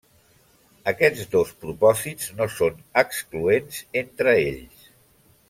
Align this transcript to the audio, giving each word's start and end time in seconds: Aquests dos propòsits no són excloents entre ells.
Aquests 0.91 1.27
dos 1.35 1.51
propòsits 1.65 2.31
no 2.39 2.47
són 2.55 2.81
excloents 3.03 3.79
entre 4.03 4.35
ells. 4.41 4.91